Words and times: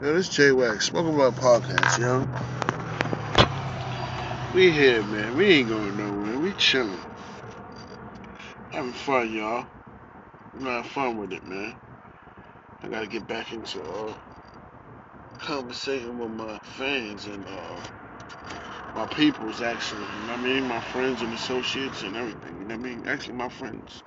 Yo, 0.00 0.14
this 0.14 0.28
J 0.28 0.52
Wax, 0.52 0.86
Smoking 0.86 1.16
About 1.16 1.34
Podcast, 1.34 1.98
yo. 1.98 2.24
We 4.54 4.70
here, 4.70 5.02
man. 5.02 5.36
We 5.36 5.46
ain't 5.46 5.70
going 5.70 5.96
nowhere. 5.96 6.38
We 6.38 6.52
chilling. 6.52 7.00
Having 8.70 8.92
fun, 8.92 9.32
y'all. 9.32 9.66
Gonna 10.56 10.70
have 10.70 10.86
fun 10.86 11.16
with 11.16 11.32
it, 11.32 11.44
man. 11.44 11.74
I 12.80 12.86
gotta 12.86 13.08
get 13.08 13.26
back 13.26 13.52
into 13.52 13.82
uh, 13.82 14.14
conversating 15.40 16.16
with 16.16 16.30
my 16.30 16.60
fans 16.62 17.26
and 17.26 17.44
uh, 17.44 17.80
my 18.94 19.06
peoples, 19.06 19.62
actually. 19.62 20.02
You 20.02 20.26
know 20.26 20.32
what 20.34 20.38
I 20.38 20.42
mean? 20.44 20.68
My 20.68 20.80
friends 20.80 21.22
and 21.22 21.34
associates 21.34 22.04
and 22.04 22.14
everything. 22.14 22.56
You 22.60 22.66
know 22.66 22.76
what 22.76 22.86
I 22.86 22.88
mean? 22.88 23.04
Actually, 23.08 23.34
my 23.34 23.48
friends. 23.48 24.04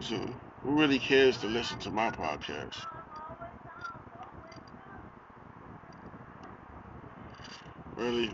So, 0.00 0.14
who 0.62 0.78
really 0.78 1.00
cares 1.00 1.38
to 1.38 1.48
listen 1.48 1.80
to 1.80 1.90
my 1.90 2.10
podcast? 2.10 2.76
Really 8.00 8.30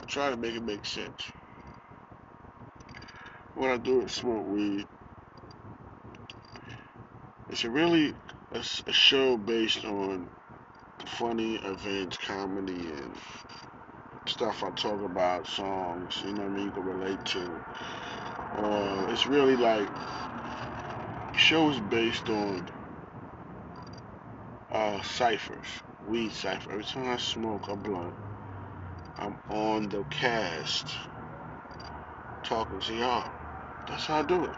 I 0.00 0.04
try 0.06 0.30
to 0.30 0.36
make 0.36 0.54
it 0.54 0.62
make 0.64 0.84
sense. 0.84 1.22
What 3.54 3.70
I 3.70 3.76
do 3.76 4.02
is 4.02 4.12
smoke 4.12 4.46
weed. 4.48 4.86
It's 7.50 7.64
a 7.64 7.70
really 7.70 8.14
a, 8.52 8.58
a 8.58 8.92
show 8.92 9.36
based 9.36 9.84
on 9.84 10.28
funny 11.06 11.56
events, 11.56 12.18
comedy, 12.18 12.72
and 12.72 13.14
stuff 14.26 14.64
I 14.64 14.70
talk 14.70 15.02
about, 15.04 15.46
songs, 15.46 16.22
you 16.24 16.32
know 16.32 16.42
what 16.42 16.52
I 16.52 16.54
mean, 16.54 16.64
you 16.66 16.70
can 16.70 16.84
relate 16.84 17.24
to. 17.26 17.62
Uh, 18.58 19.06
it's 19.10 19.26
really 19.26 19.56
like 19.56 19.88
shows 21.36 21.78
based 21.90 22.28
on 22.28 22.68
uh, 24.72 25.00
ciphers, 25.02 25.66
weed 26.08 26.32
cipher. 26.32 26.72
Every 26.72 26.84
time 26.84 27.08
I 27.08 27.16
smoke 27.18 27.68
a 27.68 27.76
blunt, 27.76 28.14
I'm 29.22 29.38
on 29.50 29.88
the 29.88 30.02
cast 30.10 30.96
talking 32.42 32.80
to 32.80 32.92
y'all. 32.92 33.30
That's 33.86 34.06
how 34.06 34.18
I 34.18 34.22
do 34.22 34.46
it. 34.46 34.56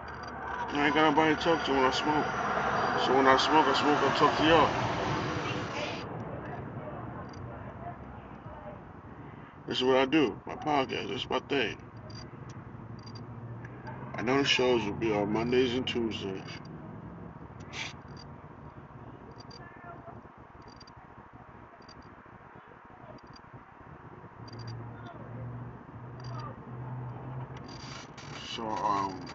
I 0.73 0.87
ain't 0.87 0.95
got 0.95 1.11
nobody 1.11 1.37
to 1.37 1.43
talk 1.43 1.63
to 1.65 1.73
when 1.73 1.85
I 1.85 1.91
smoke. 1.91 2.25
So 3.05 3.15
when 3.15 3.27
I 3.27 3.37
smoke, 3.37 3.67
I 3.67 3.75
smoke, 3.75 3.99
I 4.01 4.17
talk 4.17 4.35
to 4.39 4.47
y'all. 4.47 4.71
This 9.67 9.79
is 9.79 9.85
what 9.85 9.97
I 9.99 10.07
do. 10.07 10.39
My 10.47 10.55
podcast. 10.55 11.09
This 11.09 11.25
is 11.25 11.29
my 11.29 11.41
thing. 11.41 11.77
I 14.15 14.23
know 14.23 14.39
the 14.39 14.45
shows 14.47 14.83
will 14.87 14.95
be 14.95 15.13
on 15.13 15.31
Mondays 15.31 15.75
and 15.75 15.87
Tuesdays. 15.87 16.41
So, 28.55 28.67
um, 28.95 29.27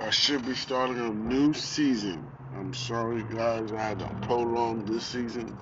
I 0.00 0.10
should 0.10 0.44
be 0.44 0.54
starting 0.54 0.98
a 0.98 1.10
new 1.10 1.54
season. 1.54 2.26
I'm 2.56 2.74
sorry, 2.74 3.22
guys, 3.22 3.70
I 3.70 3.80
had 3.80 3.98
to 4.00 4.08
prolong 4.22 4.84
this 4.84 5.06
season. 5.06 5.56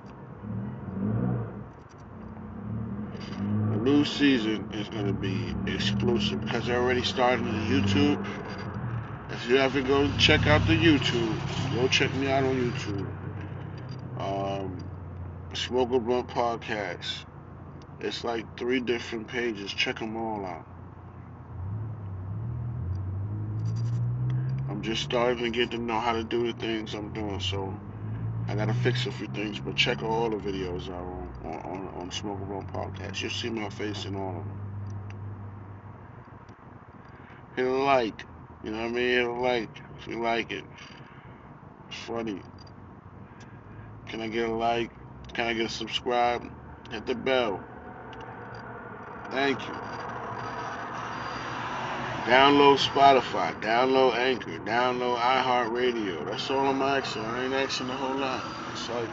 The 3.71 3.77
new 3.77 4.03
season 4.05 4.69
is 4.73 4.89
going 4.89 5.05
to 5.05 5.13
be 5.13 5.53
exclusive 5.71 6.41
because 6.41 6.69
I 6.69 6.75
already 6.75 7.03
started 7.03 7.45
on 7.45 7.67
YouTube. 7.67 8.25
If 9.31 9.47
you 9.47 9.57
ever 9.57 9.81
go 9.81 10.09
check 10.17 10.47
out 10.47 10.65
the 10.65 10.73
YouTube, 10.73 11.75
go 11.75 11.87
check 11.87 12.13
me 12.15 12.31
out 12.31 12.43
on 12.43 12.71
YouTube. 12.71 13.07
Um, 14.19 14.77
Smoke 15.53 15.91
a 15.91 15.99
Blunt 15.99 16.27
Podcast. 16.27 17.25
It's 17.99 18.23
like 18.23 18.57
three 18.57 18.79
different 18.79 19.27
pages. 19.27 19.71
Check 19.71 19.99
them 19.99 20.17
all 20.17 20.45
out. 20.45 20.68
I'm 24.79 24.83
just 24.83 25.03
starting 25.03 25.43
to 25.43 25.49
get 25.49 25.71
to 25.71 25.77
know 25.77 25.99
how 25.99 26.13
to 26.13 26.23
do 26.23 26.49
the 26.49 26.57
things 26.57 26.93
I'm 26.93 27.11
doing, 27.11 27.41
so 27.41 27.77
I 28.47 28.55
gotta 28.55 28.73
fix 28.73 29.05
a 29.07 29.11
few 29.11 29.27
things. 29.27 29.59
But 29.59 29.75
check 29.75 30.01
all 30.01 30.29
the 30.29 30.37
videos 30.37 30.87
out 30.87 31.03
on 31.03 31.61
on, 31.65 31.87
on, 31.97 32.11
Smoke 32.11 32.39
Blunt 32.47 32.71
Podcast. 32.71 33.21
You'll 33.21 33.29
see 33.29 33.49
my 33.49 33.67
face 33.67 34.05
in 34.05 34.15
all 34.15 34.29
of 34.29 34.35
them. 34.35 34.59
Hit 37.57 37.65
a 37.65 37.69
like, 37.69 38.23
you 38.63 38.71
know 38.71 38.77
what 38.77 38.85
I 38.85 38.91
mean? 38.91 39.09
Hit 39.09 39.25
a 39.25 39.33
like 39.33 39.81
if 39.99 40.07
you 40.07 40.21
like 40.21 40.49
it. 40.49 40.63
It's 41.89 41.97
funny. 41.97 42.41
Can 44.07 44.21
I 44.21 44.29
get 44.29 44.47
a 44.47 44.53
like? 44.53 44.91
Can 45.33 45.47
I 45.47 45.53
get 45.55 45.65
a 45.65 45.69
subscribe? 45.69 46.49
Hit 46.89 47.05
the 47.05 47.15
bell. 47.15 47.61
Thank 49.29 49.59
you. 49.67 50.08
Download 52.29 52.77
Spotify, 52.77 53.59
download 53.59 54.15
Anchor, 54.15 54.59
download 54.59 55.17
iHeartRadio. 55.17 56.29
That's 56.29 56.51
all 56.51 56.67
I'm 56.67 56.79
asking. 56.79 57.23
I 57.23 57.45
ain't 57.45 57.53
asking 57.55 57.89
a 57.89 57.93
whole 57.97 58.17
lot. 58.17 58.43
It's 58.71 58.87
like 58.87 59.09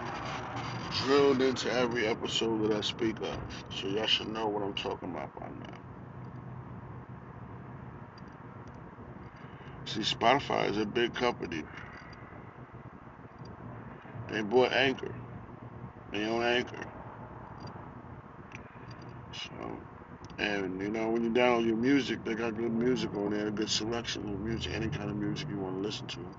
drilled 1.07 1.41
into 1.41 1.73
every 1.73 2.07
episode 2.07 2.69
that 2.69 2.77
I 2.77 2.83
speak 2.83 3.19
of. 3.23 3.39
So 3.71 3.87
y'all 3.87 4.07
should 4.07 4.29
know 4.29 4.49
what 4.49 4.63
I'm 4.63 4.75
talking 4.75 5.13
about 5.13 5.35
by 5.41 5.49
now. 5.49 5.79
See, 9.87 10.01
Spotify 10.01 10.69
is 10.69 10.77
a 10.77 10.85
big 10.85 11.15
company. 11.15 11.63
They 14.29 14.43
bought 14.43 14.73
Anchor. 14.73 15.15
They 16.13 16.27
own 16.27 16.43
Anchor. 16.43 16.85
So 19.33 19.81
and 20.39 20.81
you 20.81 20.91
know, 20.91 21.11
when 21.11 21.25
you 21.25 21.31
download 21.31 21.67
your 21.67 21.77
music, 21.77 22.25
they 22.25 22.35
got 22.35 22.57
good 22.57 22.73
music 22.73 23.15
on 23.15 23.31
there, 23.31 23.49
a 23.49 23.53
good 23.53 23.71
selection 23.71 24.29
of 24.29 24.41
music, 24.41 24.73
any 24.75 24.91
kind 24.91 25.11
of 25.11 25.17
music 25.17 25.49
you 25.51 25.59
want 25.59 25.77
to 25.77 25.81
listen 25.81 26.07
to. 26.09 26.37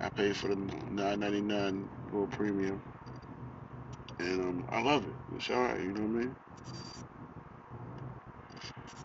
I 0.00 0.10
pay 0.10 0.32
for 0.32 0.48
the 0.48 0.56
nine 0.56 1.20
ninety 1.20 1.42
nine 1.42 1.90
Gold 2.10 2.30
Premium, 2.32 2.82
and 4.18 4.40
um, 4.42 4.66
I 4.70 4.82
love 4.82 5.06
it. 5.06 5.16
It's 5.36 5.50
alright, 5.50 5.80
you 5.80 5.92
know 5.92 6.02
what 6.02 6.08
I 6.08 6.24
mean. 6.24 6.36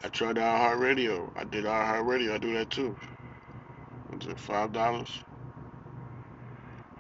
I 0.04 0.10
tried 0.10 0.38
iHeartRadio. 0.38 1.32
I 1.36 1.44
did 1.46 1.66
iHeartRadio. 1.66 2.34
I 2.34 2.38
do 2.40 2.54
that 2.56 2.70
too. 2.72 2.98
What's 4.08 4.28
it? 4.28 4.40
Five 4.40 4.72
dollars. 4.74 5.24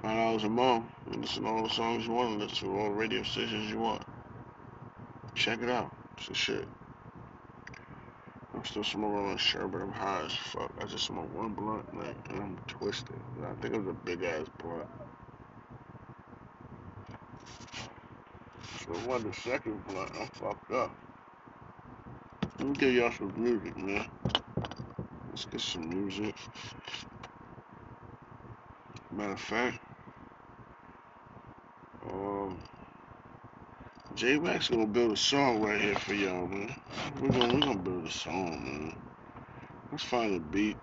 Five 0.02 0.18
dollars 0.18 0.44
a 0.46 0.50
month. 0.50 0.86
And 1.12 1.22
listen 1.22 1.44
to 1.44 1.50
all 1.50 1.64
the 1.64 1.70
songs 1.70 2.06
you 2.08 2.14
want 2.14 2.40
to 2.40 2.46
listen 2.46 2.70
to, 2.70 2.78
all 2.80 2.86
the 2.90 2.92
radio 2.96 3.24
stations 3.24 3.72
you 3.72 3.80
want. 3.80 4.04
Check 5.36 5.62
it 5.62 5.70
out. 5.70 5.94
It's 6.18 6.30
a 6.30 6.34
shit. 6.36 6.68
I'm 8.62 8.66
still 8.66 8.84
smoking 8.84 9.58
on 9.58 9.72
but 9.72 9.82
I'm 9.82 9.92
high 9.92 10.22
as 10.24 10.34
fuck. 10.34 10.72
I 10.80 10.86
just 10.86 11.06
smoked 11.06 11.34
one 11.34 11.54
blunt, 11.54 11.98
like, 11.98 12.16
and 12.30 12.40
I'm 12.40 12.58
twisted. 12.68 13.16
I 13.44 13.60
think 13.60 13.74
it 13.74 13.80
was 13.80 13.88
a 13.88 13.94
big 14.06 14.22
ass 14.22 14.46
blunt. 14.60 14.86
So 18.86 18.92
one 19.10 19.24
the 19.24 19.34
second 19.34 19.84
blunt, 19.88 20.12
I'm 20.14 20.28
fucked 20.28 20.72
up. 20.74 20.96
Let 22.60 22.68
me 22.68 22.76
give 22.76 22.94
y'all 22.94 23.12
some 23.12 23.34
music, 23.36 23.76
man. 23.80 24.06
Let's 25.32 25.46
get 25.46 25.60
some 25.60 25.90
music. 25.90 26.36
Matter 29.12 29.34
of 29.34 29.40
fact, 29.40 29.80
um, 32.12 32.60
J 34.22 34.38
Wax 34.38 34.70
gonna 34.70 34.86
build 34.86 35.14
a 35.14 35.18
song 35.18 35.64
right 35.64 35.82
here 35.82 35.96
for 35.96 36.14
y'all, 36.14 36.46
man. 36.46 36.76
We're 37.20 37.32
gonna 37.32 37.56
we're 37.56 37.62
gonna 37.62 37.80
build 37.80 38.06
a 38.06 38.12
song, 38.12 38.64
man. 38.64 38.94
Let's 39.92 40.04
find 40.04 40.36
a 40.36 40.40
beat. 40.40 40.78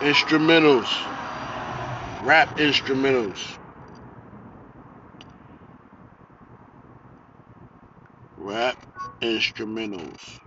Instrumentals. 0.00 0.88
Rap 2.24 2.48
instrumentals. 2.56 3.58
Rap 8.38 8.86
instrumentals. 9.20 10.38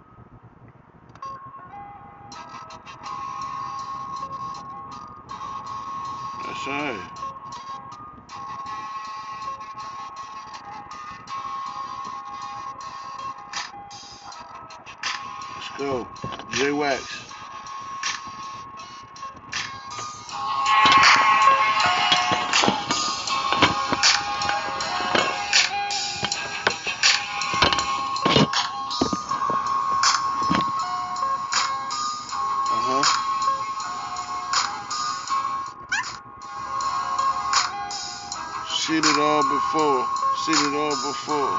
That's. 6.63 6.97
Let's 15.55 15.69
go. 15.77 16.07
J 16.51 16.71
Seen 40.43 40.55
it 40.55 40.75
all 40.75 40.89
before. 40.89 41.55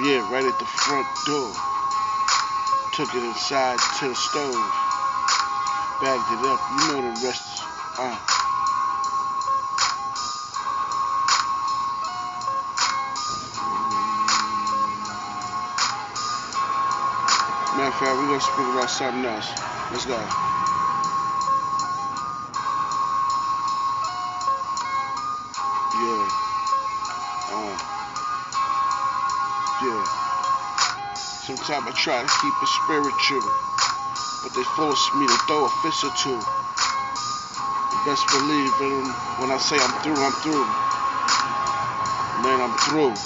Yeah, 0.00 0.24
right 0.32 0.42
at 0.42 0.58
the 0.58 0.64
front 0.64 1.06
door. 1.26 1.52
Took 2.94 3.14
it 3.14 3.22
inside 3.22 3.78
to 4.00 4.08
the 4.08 4.14
stove. 4.14 4.54
Bagged 6.00 6.32
it 6.32 6.46
up. 6.48 6.60
You 6.72 6.88
know 6.88 7.12
the 7.12 7.26
rest. 7.26 7.62
Uh. 7.98 8.16
Matter 17.76 17.88
of 17.88 17.94
fact, 18.00 18.16
we're 18.16 18.28
gonna 18.28 18.40
speak 18.40 18.66
about 18.72 18.88
something 18.88 19.24
else. 19.26 19.50
Let's 19.92 20.06
go. 20.06 20.57
Sometimes 31.48 31.88
I 31.88 31.92
try 31.96 32.20
to 32.20 32.28
keep 32.44 32.52
it 32.60 32.68
spiritual, 32.68 33.40
but 34.44 34.52
they 34.52 34.68
force 34.76 35.00
me 35.16 35.24
to 35.24 35.38
throw 35.48 35.64
a 35.64 35.72
fist 35.80 36.04
or 36.04 36.12
two. 36.20 36.36
best 38.04 38.28
believe 38.28 38.76
in 38.84 39.08
when 39.40 39.48
I 39.48 39.56
say 39.56 39.80
I'm 39.80 39.96
through, 40.04 40.20
I'm 40.20 40.36
through. 40.44 40.68
Man, 42.44 42.60
I'm 42.60 42.76
through. 42.84 43.16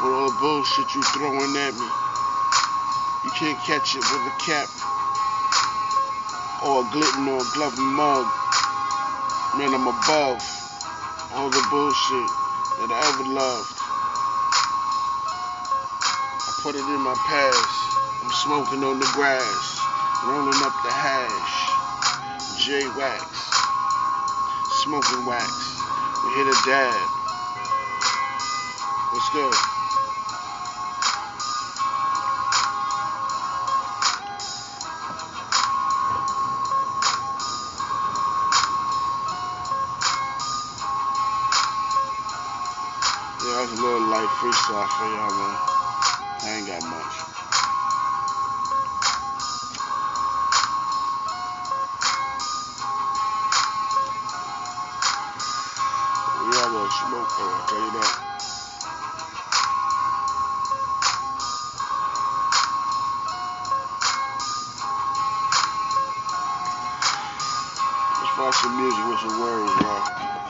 With 0.00 0.16
all 0.16 0.32
the 0.32 0.38
bullshit 0.40 0.88
you 0.96 1.04
throwing 1.12 1.52
at 1.60 1.76
me. 1.76 1.88
You 3.28 3.30
can't 3.36 3.60
catch 3.68 3.92
it 3.92 4.00
with 4.08 4.32
a 4.32 4.36
cap 4.40 4.72
or 6.64 6.80
a 6.80 6.84
glitton 6.88 7.28
or 7.28 7.36
a 7.36 7.48
glove 7.52 7.76
mug. 7.76 8.24
Man, 9.60 9.76
I'm 9.76 9.92
above 9.92 10.40
all 11.36 11.52
the 11.52 11.66
bullshit 11.68 12.32
that 12.80 12.88
I 12.88 13.12
ever 13.12 13.28
loved. 13.28 13.81
Put 16.62 16.76
it 16.76 16.78
in 16.78 17.00
my 17.00 17.14
past. 17.26 18.22
I'm 18.22 18.30
smoking 18.30 18.84
on 18.84 19.00
the 19.00 19.10
grass, 19.14 19.80
rolling 20.24 20.62
up 20.62 20.72
the 20.84 20.92
hash. 20.94 21.58
J 22.64 22.86
Wax, 22.96 23.26
smoking 24.84 25.26
wax. 25.26 25.50
We 26.22 26.30
hit 26.38 26.46
a 26.46 26.56
dab. 26.64 27.08
Let's 29.12 29.28
go. 29.34 29.50
Yeah, 43.42 43.58
that's 43.58 43.72
a 43.72 43.82
little 43.82 44.06
light 44.06 44.30
freestyle 44.38 44.88
for 44.94 45.06
y'all, 45.10 45.34
man. 45.34 45.71
I 46.44 46.56
ain't 46.58 46.66
got 46.66 46.82
much. 46.82 47.14
Smoke 56.92 57.28
though, 57.38 57.48
I'll 57.48 57.66
tell 57.68 57.80
you 57.80 57.92
that. 57.92 58.14
Let's 68.20 68.32
find 68.36 68.54
some 68.54 68.76
music 68.76 69.06
with 69.08 69.20
some 69.20 69.40
words, 69.40 69.72
y'all. 69.82 70.41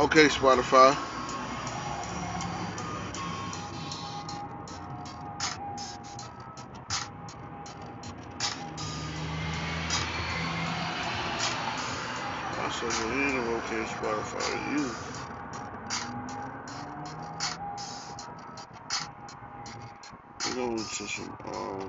Okay, 0.00 0.28
Spotify. 0.28 0.96
Okay, 13.60 13.84
Spotify, 13.84 14.70
you. 14.72 14.90
We're 20.46 20.54
going 20.54 20.84
to 20.84 21.06
some, 21.06 21.36
um, 21.46 21.88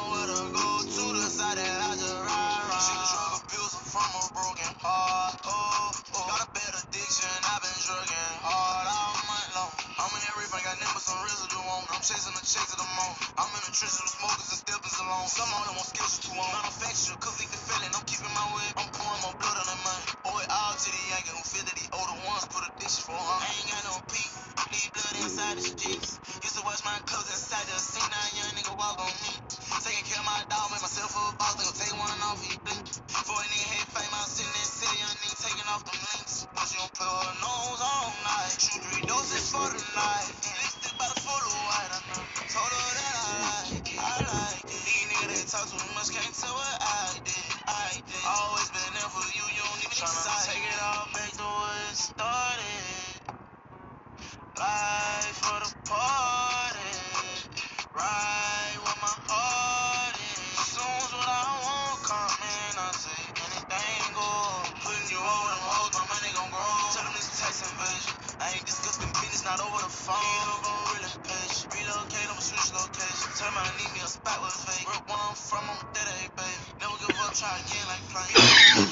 I'm 11.11 11.99
chasing 12.07 12.31
the 12.31 12.41
chase 12.41 12.71
of 12.71 12.79
the 12.79 12.87
moon. 12.87 13.13
I'm 13.35 13.51
in 13.51 13.61
the 13.67 13.73
trenches 13.75 13.99
with 13.99 14.15
smokers 14.15 14.47
and 14.47 14.59
steppers 14.63 14.95
alone. 14.95 15.27
Some 15.27 15.49
of 15.51 15.59
them 15.67 15.75
want 15.75 15.91
skills 15.91 16.23
to 16.23 16.29
own. 16.31 16.49
Manufacturer, 16.63 17.19
convicted 17.19 17.61
felon. 17.67 17.91
I'm 17.91 18.05
keeping 18.07 18.31
my 18.31 18.47
way. 18.55 18.67
I'm 18.79 18.89
pouring 18.95 19.21
my 19.27 19.35
blood 19.35 19.57
on 19.59 19.67
that 19.67 19.81
money. 19.83 20.03
Boy, 20.23 20.43
all 20.47 20.73
to 20.79 20.87
the 20.87 21.01
Yankee 21.11 21.35
who 21.35 21.43
feel 21.43 21.65
that 21.67 21.75
the 21.75 21.87
older 21.91 22.17
ones 22.23 22.47
put 22.47 22.63
a 22.63 22.71
dish 22.79 23.03
for 23.03 23.13
her. 23.13 23.37
I 23.43 23.51
ain't 23.51 23.69
got 23.69 23.83
no 23.91 23.95
peace. 24.07 24.33
Leave 24.71 24.91
blood 24.95 25.15
inside 25.19 25.55
the 25.59 25.65
streets. 25.67 26.09
Used 26.41 26.55
to 26.55 26.63
watch 26.63 26.79
my 26.87 26.95
clothes 27.03 27.27
inside 27.27 27.67
the 27.67 27.75
scene. 27.75 28.07
Now 28.07 28.25
young 28.39 28.53
nigga 28.55 28.73
walk 28.79 28.97
on 29.03 29.11
me. 29.27 29.31
Taking 29.83 30.05
care 30.07 30.21
of 30.23 30.27
my 30.31 30.39
dog, 30.47 30.71
make 30.71 30.79
myself 30.79 31.11
a 31.11 31.23
boss. 31.35 31.59
They 31.59 31.67
gon' 31.67 31.75
take 31.75 31.91
one 31.99 32.23
off, 32.23 32.39
he 32.39 32.55
blink. 32.63 32.87
For 33.11 33.35
a 33.35 33.45
nigga 33.51 33.67
head 33.67 33.87
fame, 33.91 34.13
I 34.15 34.23
sitting 34.31 34.47
there, 34.47 34.69
city, 34.79 34.95
young 34.95 35.17
nigga 35.19 35.37
taking 35.43 35.67
off 35.67 35.83
them 35.83 35.99
links. 36.01 36.47
But 36.55 36.65
she 36.71 36.79
don't 36.79 36.93
put 36.95 37.03
her 37.03 37.33
nose 37.43 37.81
on 37.83 38.09
night. 38.23 38.55
Shoot 38.57 38.79
three 38.89 39.05
doses 39.05 39.43
for 39.51 39.67
the 39.67 39.81
night. 39.91 40.50
They 45.65 45.77
talk 45.77 45.95
much, 45.95 46.09
can't 46.11 46.35
tell 46.35 46.53
what 46.55 46.77
I 46.81 47.19
did. 47.23 47.53
I 47.67 48.01
did. 48.01 48.23
Always 48.25 48.69
been 48.71 48.93
there 48.97 49.11
for 49.13 49.25
you, 49.35 49.43
you 49.53 49.61
don't 49.61 49.79
even 49.85 49.91
decide. 49.91 50.49
Take 50.49 50.65
it 50.65 50.81
all 50.81 51.07
back 51.13 51.31
to 51.37 51.43
where 51.43 51.91
it 51.91 51.97
started. 51.97 52.89
Life 54.59 54.90
From, 75.51 75.59
I'm 75.67 75.77
baby. 75.93 76.49
Never 76.79 76.95
give 77.01 77.19
up, 77.19 77.33
try 77.35 77.59
again 77.59 77.87
like 77.91 78.07
plane. 78.07 78.87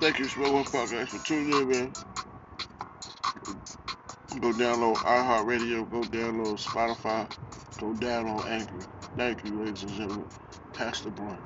Thank 0.00 0.18
you, 0.20 0.28
Smoke 0.28 0.52
One 0.52 0.64
Podcast, 0.64 1.08
for 1.08 1.26
tuning 1.26 1.52
in, 1.52 1.68
man. 1.70 1.92
Go 4.40 4.52
download 4.52 4.96
iHeartRadio, 4.96 5.90
go 5.90 6.02
download 6.02 6.62
Spotify, 6.62 7.30
go 7.80 7.94
download 7.94 8.46
Anchor. 8.48 8.86
Thank 9.16 9.44
you, 9.44 9.58
ladies 9.60 9.84
and 9.84 9.92
gentlemen. 9.92 10.28
Pastor 10.74 11.10
Blunt. 11.10 11.40